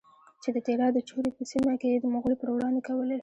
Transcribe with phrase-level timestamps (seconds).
[0.41, 3.17] چې د تیرا د چورې په سیمه کې یې د مغولو پروړاندې کولې؛